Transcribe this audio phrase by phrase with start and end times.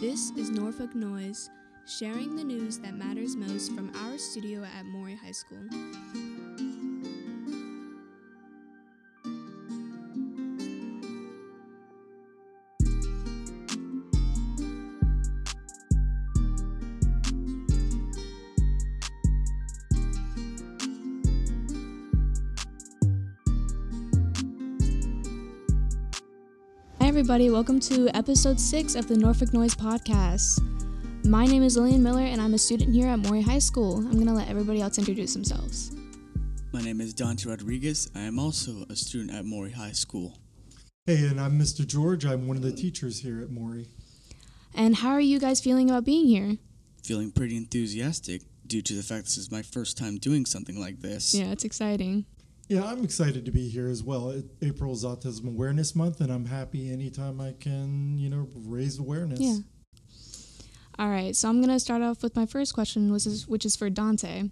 [0.00, 1.50] This is Norfolk Noise,
[1.86, 5.64] sharing the news that matters most from our studio at Maury High School.
[27.24, 27.48] Everybody.
[27.48, 30.60] Welcome to episode six of the Norfolk Noise podcast.
[31.24, 33.96] My name is Lillian Miller, and I'm a student here at Maury High School.
[33.96, 35.90] I'm going to let everybody else introduce themselves.
[36.70, 38.10] My name is Dante Rodriguez.
[38.14, 40.36] I am also a student at Maury High School.
[41.06, 41.86] Hey, and I'm Mr.
[41.86, 42.26] George.
[42.26, 43.88] I'm one of the teachers here at Maury.
[44.74, 46.58] And how are you guys feeling about being here?
[47.04, 51.00] Feeling pretty enthusiastic due to the fact this is my first time doing something like
[51.00, 51.34] this.
[51.34, 52.26] Yeah, it's exciting.
[52.68, 54.30] Yeah, I'm excited to be here as well.
[54.30, 54.72] It, is
[55.04, 59.40] Autism Awareness Month, and I'm happy anytime I can, you know, raise awareness.
[59.40, 59.58] Yeah.
[60.98, 63.66] All right, so I'm going to start off with my first question, which is, which
[63.66, 64.44] is for Dante.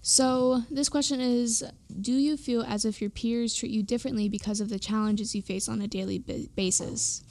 [0.00, 1.64] So, this question is
[2.00, 5.42] Do you feel as if your peers treat you differently because of the challenges you
[5.42, 7.22] face on a daily ba- basis?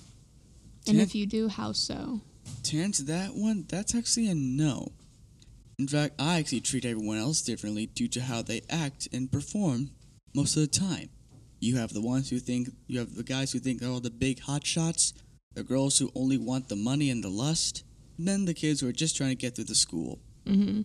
[0.86, 1.04] And Yeah.
[1.04, 2.22] if you do, how so?
[2.64, 4.92] To answer that one, that's actually a no.
[5.80, 9.92] In fact, I actually treat everyone else differently due to how they act and perform
[10.34, 11.10] most of the time.
[11.60, 14.10] You have the ones who think, you have the guys who think they're all the
[14.10, 15.14] big hot shots,
[15.54, 17.84] the girls who only want the money and the lust,
[18.18, 20.20] and then the kids who are just trying to get through the school.
[20.48, 20.82] Mm-hmm.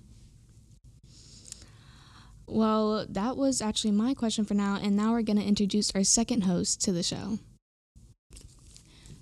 [2.47, 6.05] Well, that was actually my question for now, and now we're going to introduce our
[6.05, 7.39] second host to the show.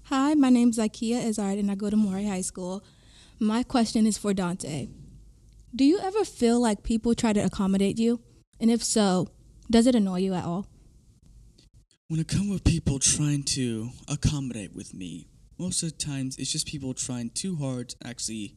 [0.05, 2.83] Hi, my name's Zakia Izard and I go to Maury High School.
[3.39, 4.89] My question is for Dante.
[5.75, 8.21] Do you ever feel like people try to accommodate you?
[8.59, 9.29] And if so,
[9.71, 10.67] does it annoy you at all?
[12.09, 16.51] When it comes with people trying to accommodate with me, most of the times it's
[16.51, 18.57] just people trying too hard to actually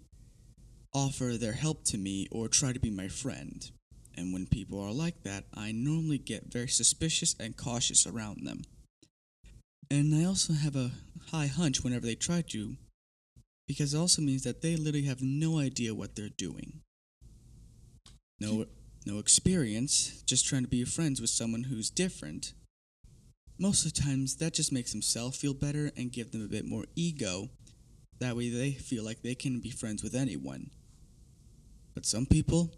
[0.92, 3.70] offer their help to me or try to be my friend.
[4.18, 8.64] And when people are like that, I normally get very suspicious and cautious around them.
[9.92, 10.92] And I also have a
[11.30, 12.76] high hunch whenever they try to,
[13.68, 16.82] because it also means that they literally have no idea what they're doing.
[18.40, 18.66] No,
[19.06, 22.54] no experience, just trying to be friends with someone who's different
[23.60, 26.66] most of the times that just makes themselves feel better and give them a bit
[26.66, 27.50] more ego.
[28.20, 30.72] That way they feel like they can be friends with anyone.
[31.94, 32.74] But some people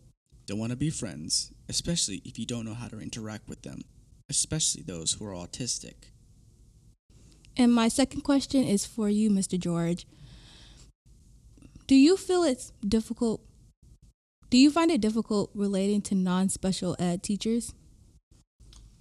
[0.45, 3.81] don't want to be friends, especially if you don't know how to interact with them,
[4.29, 6.11] especially those who are autistic.
[7.57, 9.57] And my second question is for you, Mr.
[9.57, 10.05] George.
[11.87, 13.41] Do you feel it's difficult?
[14.50, 17.73] Do you find it difficult relating to non special ed teachers?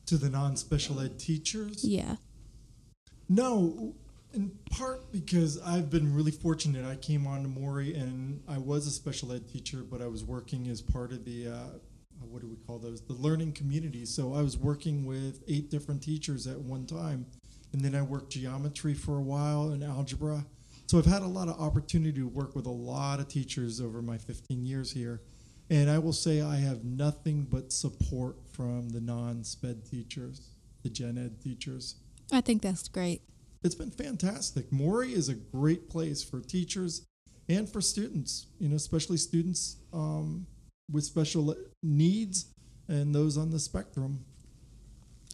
[0.07, 1.85] To the non special ed teachers?
[1.85, 2.17] Yeah.
[3.29, 3.95] No,
[4.33, 6.85] in part because I've been really fortunate.
[6.85, 10.25] I came on to Maury and I was a special ed teacher, but I was
[10.25, 11.79] working as part of the, uh,
[12.21, 13.01] what do we call those?
[13.03, 14.05] The learning community.
[14.07, 17.27] So I was working with eight different teachers at one time.
[17.73, 20.47] And then I worked geometry for a while and algebra.
[20.87, 24.01] So I've had a lot of opportunity to work with a lot of teachers over
[24.03, 25.23] my 15 years here.
[25.71, 30.51] And I will say I have nothing but support from the non SPED teachers,
[30.83, 31.97] the gen ed teachers.
[32.33, 33.23] I think that's great.
[33.63, 34.71] It's been fantastic.
[34.71, 37.07] Maury is a great place for teachers
[37.49, 40.47] and for students, you know, especially students um,
[40.91, 42.47] with special needs
[42.89, 44.25] and those on the spectrum.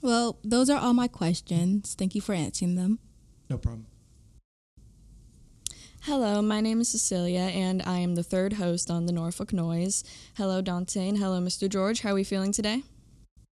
[0.02, 1.94] Well, those are all my questions.
[1.98, 3.00] Thank you for answering them.
[3.48, 3.86] No problem.
[6.10, 10.02] Hello, my name is Cecilia, and I am the third host on the Norfolk Noise.
[10.36, 11.68] Hello, Dante, and hello, Mr.
[11.68, 12.00] George.
[12.00, 12.82] How are we feeling today?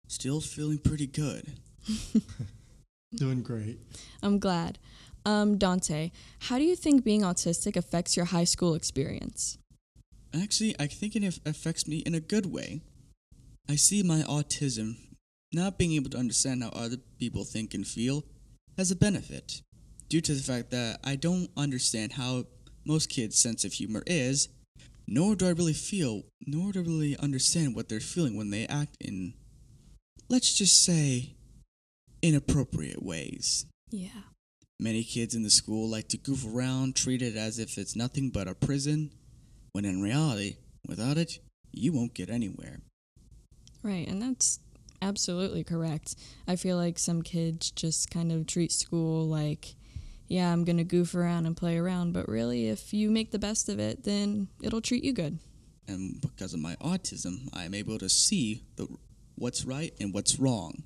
[0.07, 1.53] Still feeling pretty good.
[3.15, 3.79] Doing great.
[4.21, 4.77] I'm glad.
[5.25, 6.11] Um, Dante,
[6.41, 9.57] how do you think being autistic affects your high school experience?
[10.31, 12.81] Actually, I think it affects me in a good way.
[13.67, 14.97] I see my autism,
[15.51, 18.23] not being able to understand how other people think and feel,
[18.77, 19.63] as a benefit,
[20.13, 22.43] due to the fact that I don't understand how
[22.85, 24.47] most kids' sense of humor is,
[25.07, 28.67] nor do I really feel, nor do I really understand what they're feeling when they
[28.67, 29.33] act in,
[30.29, 31.33] let's just say,
[32.21, 33.65] inappropriate ways.
[33.89, 34.29] Yeah.
[34.79, 38.29] Many kids in the school like to goof around, treat it as if it's nothing
[38.29, 39.09] but a prison,
[39.71, 40.57] when in reality,
[40.87, 41.39] without it,
[41.71, 42.81] you won't get anywhere.
[43.81, 44.59] Right, and that's
[45.01, 46.15] absolutely correct.
[46.47, 49.73] I feel like some kids just kind of treat school like,
[50.27, 53.39] yeah, I'm going to goof around and play around, but really, if you make the
[53.39, 55.39] best of it, then it'll treat you good.
[55.87, 58.87] And because of my autism, I am able to see the,
[59.35, 60.83] what's right and what's wrong.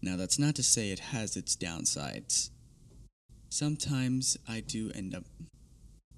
[0.00, 2.50] Now, that's not to say it has its downsides.
[3.48, 5.24] Sometimes I do end up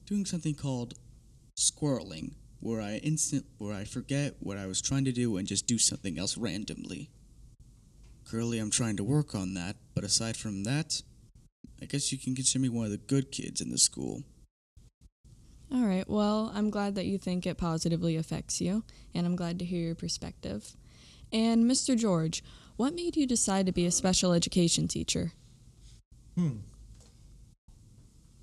[0.04, 0.94] doing something called
[1.56, 5.66] squirreling, where I instant where I forget what I was trying to do and just
[5.66, 7.10] do something else randomly.
[8.28, 11.02] Currently, I'm trying to work on that, but aside from that,
[11.80, 14.22] I guess you can consider me one of the good kids in the school.
[15.72, 16.08] All right.
[16.08, 18.84] Well, I'm glad that you think it positively affects you,
[19.14, 20.76] and I'm glad to hear your perspective.
[21.32, 21.96] And Mr.
[21.96, 22.42] George,
[22.76, 25.32] what made you decide to be a special education teacher?
[26.36, 26.58] Hmm.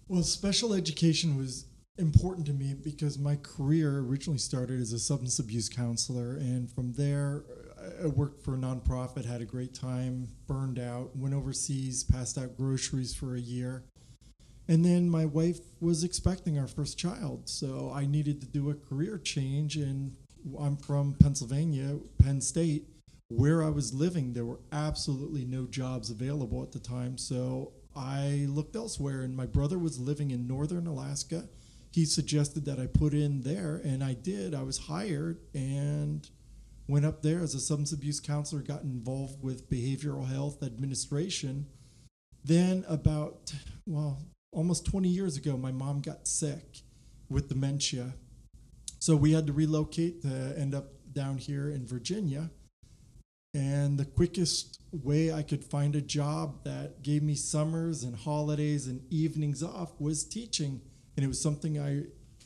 [0.07, 1.65] Well, special education was
[1.97, 6.93] important to me because my career originally started as a substance abuse counselor, and from
[6.93, 7.43] there,
[8.03, 12.57] I worked for a nonprofit, had a great time, burned out, went overseas, passed out
[12.57, 13.83] groceries for a year.
[14.67, 18.73] And then my wife was expecting our first child, so I needed to do a
[18.73, 19.75] career change.
[19.75, 20.15] And
[20.59, 22.87] I'm from Pennsylvania, Penn State.
[23.27, 28.45] Where I was living, there were absolutely no jobs available at the time, so I
[28.49, 29.21] looked elsewhere.
[29.21, 31.47] And my brother was living in northern Alaska.
[31.91, 34.53] He suggested that I put in there, and I did.
[34.53, 36.29] I was hired and
[36.87, 41.67] went up there as a substance abuse counselor, got involved with behavioral health administration.
[42.43, 43.53] Then, about,
[43.85, 44.21] well,
[44.51, 46.81] almost 20 years ago, my mom got sick
[47.29, 48.13] with dementia.
[48.99, 52.51] So we had to relocate to end up down here in Virginia.
[53.53, 58.85] And the quickest way I could find a job that gave me summers and holidays
[58.87, 60.81] and evenings off was teaching.
[61.15, 62.03] And it was something I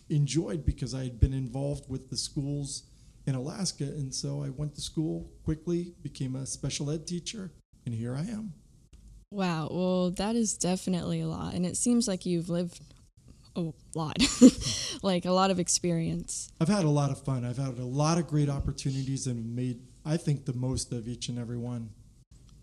[0.10, 2.84] enjoyed because I had been involved with the schools
[3.26, 3.84] in Alaska.
[3.84, 7.52] And so I went to school quickly, became a special ed teacher,
[7.86, 8.54] and here I am.
[9.32, 9.70] Wow.
[9.72, 11.54] Well, that is definitely a lot.
[11.54, 12.82] And it seems like you've lived
[13.56, 14.18] a lot,
[15.04, 16.52] like a lot of experience.
[16.60, 17.46] I've had a lot of fun.
[17.46, 21.30] I've had a lot of great opportunities and made, I think, the most of each
[21.30, 21.92] and every one.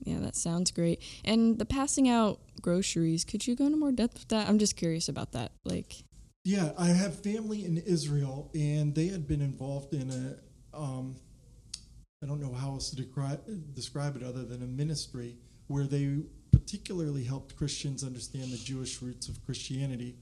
[0.05, 1.03] Yeah, that sounds great.
[1.25, 4.49] And the passing out groceries, could you go into more depth with that?
[4.49, 5.53] I'm just curious about that.
[5.64, 6.05] Like,
[6.44, 10.37] yeah, I have family in Israel, and they had been involved in a,
[10.76, 11.17] um,
[12.23, 13.40] I don't know how else to describe,
[13.75, 15.37] describe it other than a ministry
[15.67, 16.19] where they
[16.52, 20.17] particularly helped Christians understand the Jewish roots of Christianity.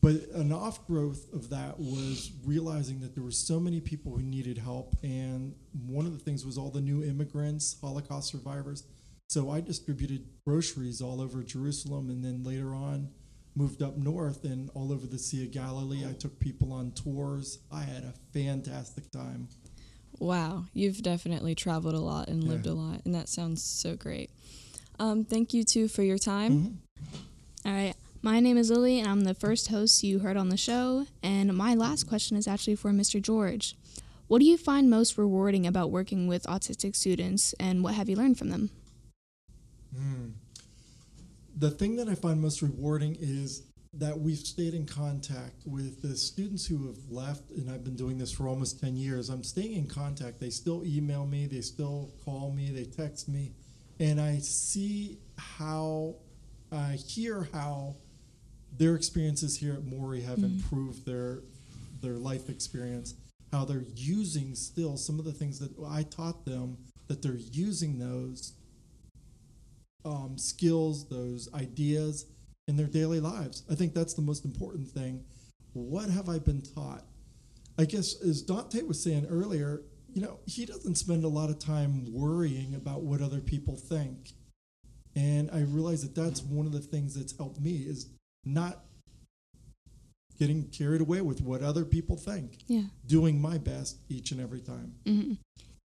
[0.00, 4.22] But an off growth of that was realizing that there were so many people who
[4.22, 4.94] needed help.
[5.02, 5.54] And
[5.86, 8.84] one of the things was all the new immigrants, Holocaust survivors.
[9.28, 13.08] So I distributed groceries all over Jerusalem and then later on
[13.56, 16.06] moved up north and all over the Sea of Galilee.
[16.08, 17.58] I took people on tours.
[17.72, 19.48] I had a fantastic time.
[20.18, 22.72] Wow, you've definitely traveled a lot and lived Yeah.
[22.72, 23.02] a lot.
[23.04, 24.30] And that sounds so great.
[24.98, 26.80] Um, thank you, too, for your time.
[27.04, 27.66] Mhm.
[27.66, 27.94] All right.
[28.20, 31.06] My name is Lily, and I'm the first host you heard on the show.
[31.22, 33.22] And my last question is actually for Mr.
[33.22, 33.76] George.
[34.26, 38.16] What do you find most rewarding about working with autistic students, and what have you
[38.16, 38.70] learned from them?
[39.96, 40.32] Mm.
[41.56, 43.62] The thing that I find most rewarding is
[43.94, 48.18] that we've stayed in contact with the students who have left, and I've been doing
[48.18, 49.28] this for almost 10 years.
[49.30, 50.40] I'm staying in contact.
[50.40, 53.52] They still email me, they still call me, they text me,
[53.98, 56.16] and I see how,
[56.70, 57.96] I hear how
[58.76, 61.40] their experiences here at Maury have improved their
[62.00, 63.14] their life experience,
[63.50, 67.98] how they're using still some of the things that I taught them, that they're using
[67.98, 68.52] those
[70.04, 72.26] um, skills, those ideas
[72.68, 73.64] in their daily lives.
[73.70, 75.24] I think that's the most important thing.
[75.72, 77.04] What have I been taught?
[77.78, 79.82] I guess, as Dante was saying earlier,
[80.12, 84.32] you know, he doesn't spend a lot of time worrying about what other people think.
[85.16, 88.08] And I realize that that's one of the things that's helped me is
[88.44, 88.84] not
[90.38, 92.84] getting carried away with what other people think, Yeah.
[93.06, 94.94] doing my best each and every time.
[95.06, 95.32] hmm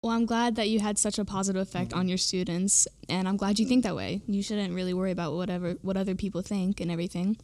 [0.03, 3.37] Well, I'm glad that you had such a positive effect on your students, and I'm
[3.37, 4.23] glad you think that way.
[4.25, 7.37] You shouldn't really worry about whatever what other people think and everything.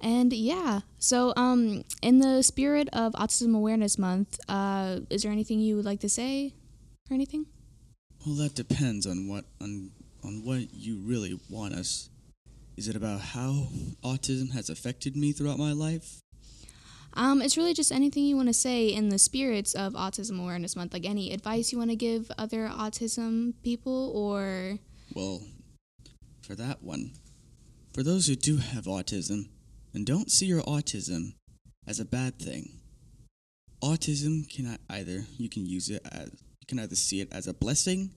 [0.00, 5.60] And yeah, so um, in the spirit of Autism Awareness Month, uh, is there anything
[5.60, 6.52] you would like to say
[7.08, 7.46] or anything?
[8.26, 9.92] Well, that depends on what on
[10.24, 12.08] on what you really want us.
[12.76, 13.68] Is it about how
[14.02, 16.22] autism has affected me throughout my life?
[17.14, 20.76] Um, it's really just anything you want to say in the spirits of Autism Awareness
[20.76, 24.78] Month, like any advice you want to give other autism people, or
[25.14, 25.42] Well,
[26.42, 27.12] for that one,
[27.92, 29.48] for those who do have autism
[29.92, 31.34] and don't see your autism
[31.86, 32.80] as a bad thing,
[33.82, 37.54] autism can either you can use it as you can either see it as a
[37.54, 38.10] blessing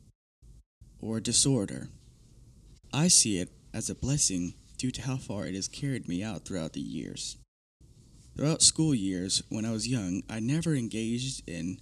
[1.01, 1.89] or a disorder.
[2.93, 6.45] I see it as a blessing due to how far it has carried me out
[6.45, 7.37] throughout the years.
[8.35, 11.77] Throughout school years, when I was young, I never engaged in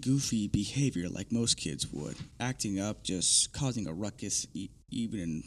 [0.00, 5.42] goofy behavior like most kids would, acting up, just causing a ruckus, e- even in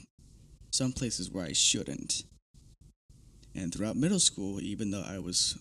[0.69, 2.23] some places where I shouldn't.
[3.55, 5.57] And throughout middle school, even though I was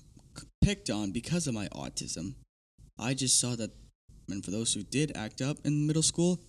[0.60, 2.34] picked on because of my autism,
[2.98, 3.70] I just saw that,
[4.28, 6.40] and for those who did act up in middle school,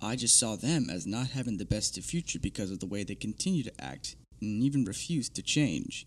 [0.00, 3.04] I just saw them as not having the best of future because of the way
[3.04, 6.06] they continue to act and even refuse to change.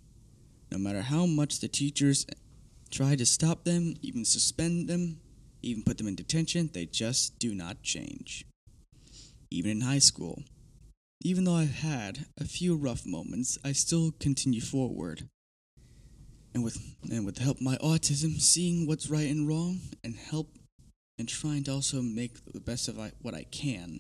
[0.72, 2.26] No matter how much the teachers
[2.92, 5.20] try to stop them, even suspend them,
[5.62, 8.46] even put them in detention, they just do not change.
[9.52, 10.44] Even in high school,
[11.22, 15.28] even though I've had a few rough moments, I still continue forward.
[16.54, 16.78] And with
[17.12, 20.50] and with the help of my autism, seeing what's right and wrong, and help
[21.18, 24.00] and trying to also make the best of what I can.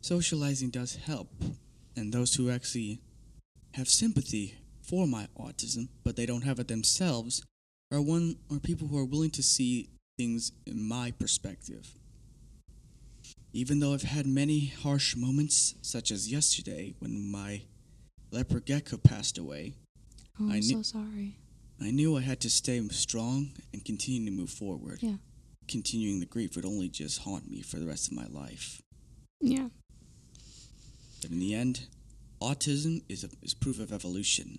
[0.00, 1.30] Socializing does help,
[1.96, 3.00] and those who actually
[3.72, 4.58] have sympathy
[4.88, 7.42] for my autism, but they don't have it themselves,
[7.92, 9.88] are one are people who are willing to see
[10.18, 11.90] things in my perspective.
[13.52, 17.62] Even though I've had many harsh moments, such as yesterday when my
[18.30, 19.74] leopard gecko passed away,
[20.40, 21.36] Oh, I I'm knew- so sorry.
[21.80, 24.98] I knew I had to stay strong and continue to move forward.
[25.02, 25.16] Yeah.
[25.66, 28.80] Continuing the grief would only just haunt me for the rest of my life.
[29.40, 29.68] Yeah.
[31.20, 31.86] But in the end,
[32.40, 34.58] autism is, a, is proof of evolution,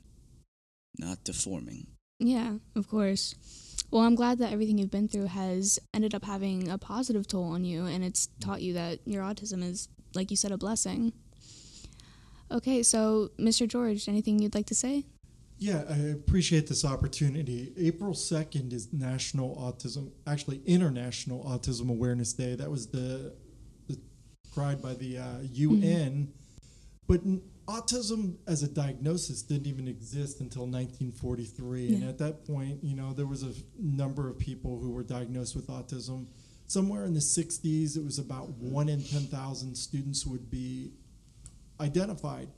[0.99, 1.87] not deforming.
[2.19, 3.35] Yeah, of course.
[3.91, 7.51] Well, I'm glad that everything you've been through has ended up having a positive toll
[7.51, 11.13] on you and it's taught you that your autism is, like you said, a blessing.
[12.51, 13.67] Okay, so Mr.
[13.67, 15.05] George, anything you'd like to say?
[15.57, 17.73] Yeah, I appreciate this opportunity.
[17.77, 22.55] April 2nd is National Autism, actually International Autism Awareness Day.
[22.55, 23.33] That was the,
[23.87, 23.97] the
[24.53, 26.33] cried by the uh, UN.
[27.07, 31.95] But n- autism as a diagnosis didn't even exist until 1943.
[31.95, 35.55] And at that point, you know, there was a number of people who were diagnosed
[35.55, 36.27] with autism.
[36.67, 40.91] Somewhere in the 60s, it was about one in 10,000 students would be
[41.79, 42.49] identified.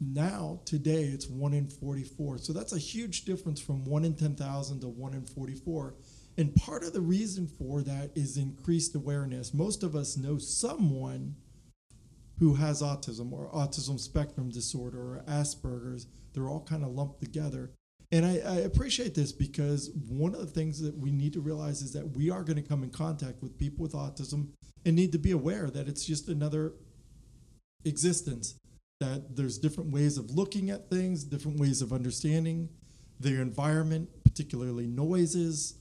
[0.00, 2.38] Now, today, it's 1 in 44.
[2.38, 5.94] So that's a huge difference from 1 in 10,000 to 1 in 44.
[6.38, 9.52] And part of the reason for that is increased awareness.
[9.52, 11.36] Most of us know someone
[12.40, 16.06] who has autism or autism spectrum disorder or Asperger's.
[16.32, 17.70] They're all kind of lumped together.
[18.10, 21.82] And I, I appreciate this because one of the things that we need to realize
[21.82, 24.48] is that we are going to come in contact with people with autism
[24.84, 26.72] and need to be aware that it's just another
[27.84, 28.54] existence
[29.00, 32.70] that there's different ways of looking at things, different ways of understanding
[33.18, 35.74] their environment, particularly noises,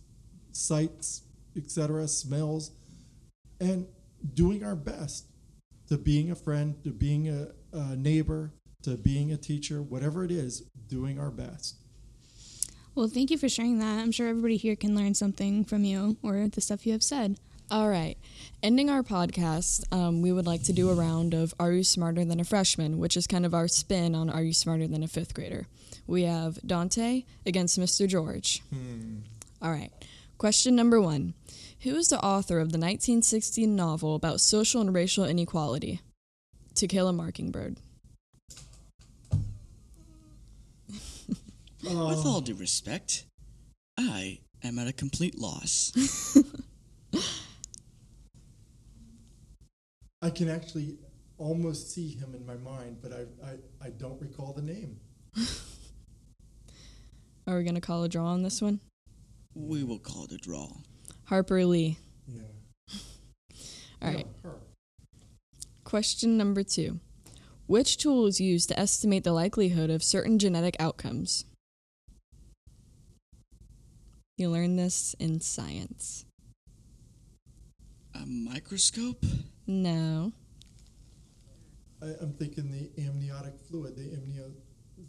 [0.52, 1.24] sights,
[1.56, 2.72] etc., smells,
[3.62, 3.88] and
[4.34, 5.29] doing our best
[5.90, 8.54] to being a friend, to being a, a neighbor,
[8.84, 11.76] to being a teacher, whatever it is, doing our best.
[12.96, 14.00] Well, thank you for sharing that.
[14.00, 17.40] I'm sure everybody here can learn something from you or the stuff you have said.
[17.72, 18.18] All right.
[18.64, 22.26] Ending our podcast, um, we would like to do a round of Are You Smarter
[22.26, 25.08] Than a Freshman, which is kind of our spin on Are You Smarter Than a
[25.08, 25.68] Fifth Grader.
[26.08, 28.08] We have Dante against Mr.
[28.08, 28.64] George.
[29.62, 29.92] All right.
[30.40, 31.36] Question number one
[31.82, 36.00] Who is the author of the 1960 novel about social and racial inequality?
[36.76, 37.76] To Kill a Mockingbird.
[40.88, 42.24] With oh.
[42.26, 43.26] all due respect,
[43.98, 45.92] I am at a complete loss.
[50.22, 51.00] I can actually
[51.38, 53.56] almost see him in my mind, but I, I,
[53.88, 55.02] I don't recall the name.
[57.46, 58.80] Are we going to call a draw on this one?
[59.60, 60.70] We will call it a draw.
[61.26, 61.98] Harper Lee.
[62.28, 62.42] Yeah.
[64.02, 64.12] All right.
[64.12, 64.28] Yeah, right.
[64.44, 64.56] her.
[65.84, 67.00] Question number two
[67.68, 71.46] Which tool is used to estimate the likelihood of certain genetic outcomes?
[74.38, 76.26] You learn this in science.
[78.16, 79.26] A microscope?
[79.68, 80.32] No.
[82.02, 84.54] I, I'm thinking the amniotic fluid, the amnio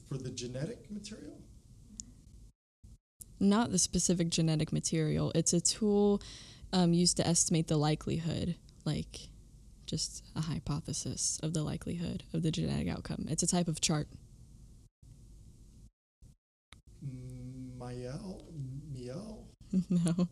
[0.08, 1.38] for the genetic material.
[3.40, 5.32] Not the specific genetic material.
[5.34, 6.20] It's a tool
[6.72, 9.28] um, used to estimate the likelihood, like
[9.86, 13.26] just a hypothesis of the likelihood of the genetic outcome.
[13.28, 14.08] It's a type of chart.
[17.02, 18.44] Miel,
[18.92, 19.46] Miel.
[19.88, 20.28] no.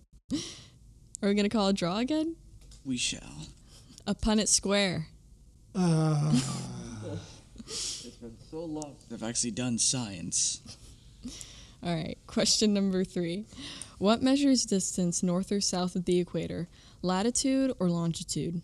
[1.23, 2.37] Are we going to call a draw again?
[2.85, 3.49] We shall.
[4.07, 5.09] A Punnett square.
[5.75, 6.31] Ah,
[7.67, 10.61] It's been so long since I've actually done science.
[11.82, 13.47] All right, question number three.
[13.99, 16.68] What measures distance north or south of the equator?
[17.02, 18.62] Latitude or longitude?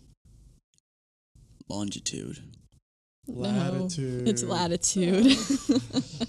[1.67, 2.39] Longitude.
[3.27, 4.25] Latitude.
[4.25, 5.37] No, it's latitude.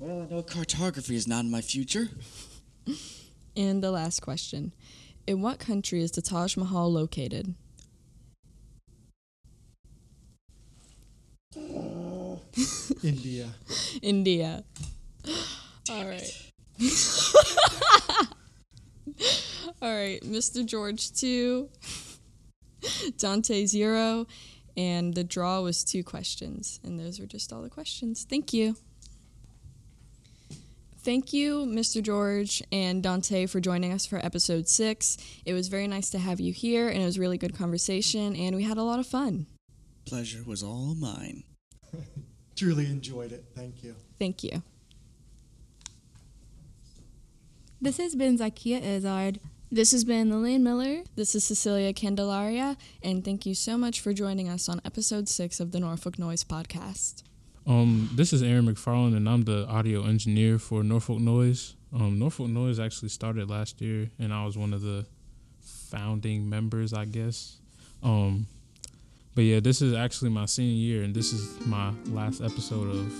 [0.00, 2.08] Well, I know cartography is not in my future.
[3.54, 4.72] and the last question.
[5.26, 7.54] In what country is the Taj Mahal located?
[13.02, 13.50] India.
[14.02, 14.64] India.
[15.90, 16.50] All right.
[19.82, 20.64] All right, Mr.
[20.64, 21.68] George two,
[23.18, 24.26] Dante zero,
[24.76, 28.26] and the draw was two questions, and those were just all the questions.
[28.28, 28.76] Thank you.
[31.02, 32.02] Thank you, Mr.
[32.02, 35.16] George and Dante, for joining us for episode six.
[35.46, 38.54] It was very nice to have you here, and it was really good conversation, and
[38.54, 39.46] we had a lot of fun.
[40.04, 41.44] Pleasure was all mine.
[42.56, 43.46] Truly enjoyed it.
[43.54, 43.94] Thank you.
[44.18, 44.62] Thank you.
[47.82, 49.38] This has been Zakia Ezard.
[49.72, 51.02] This has been Lillian Miller.
[51.16, 55.60] This is Cecilia Candelaria, and thank you so much for joining us on episode six
[55.60, 57.22] of the Norfolk Noise podcast.
[57.66, 61.74] Um, this is Aaron McFarland, and I'm the audio engineer for Norfolk Noise.
[61.94, 65.06] Um, Norfolk Noise actually started last year, and I was one of the
[65.62, 67.60] founding members, I guess.
[68.02, 68.46] Um,
[69.34, 73.10] but yeah, this is actually my senior year, and this is my last episode of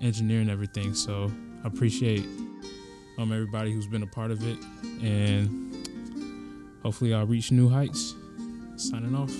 [0.00, 0.94] engineering everything.
[0.94, 1.30] So
[1.62, 2.24] I appreciate
[3.18, 4.58] um everybody who's been a part of it,
[5.02, 5.74] and
[6.82, 8.14] hopefully I'll reach new heights.
[8.76, 9.32] Signing off.